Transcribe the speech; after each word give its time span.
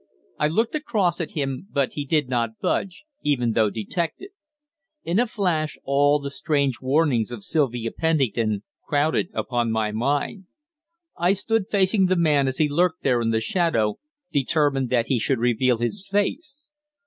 I 0.39 0.47
looked 0.47 0.73
across 0.73 1.21
at 1.21 1.33
him, 1.33 1.67
but 1.71 1.93
he 1.93 2.05
did 2.05 2.27
not 2.27 2.57
budge, 2.59 3.05
even 3.21 3.51
though 3.51 3.69
detected. 3.69 4.31
In 5.03 5.19
a 5.19 5.27
flash, 5.27 5.77
all 5.83 6.17
the 6.17 6.31
strange 6.31 6.81
warnings 6.81 7.29
of 7.31 7.43
Sylvia 7.43 7.91
Pennington 7.91 8.63
crowded 8.87 9.29
upon 9.31 9.71
my 9.71 9.91
mind. 9.91 10.45
I 11.19 11.33
stood 11.33 11.65
facing 11.69 12.07
the 12.07 12.17
man 12.17 12.47
as 12.47 12.57
he 12.57 12.67
lurked 12.67 13.03
there 13.03 13.21
in 13.21 13.29
the 13.29 13.41
shadow, 13.41 13.99
determined 14.31 14.89
that 14.89 15.05
he 15.05 15.19
should 15.19 15.37
reveal 15.37 15.77
his 15.77 16.07
face. 16.09 16.71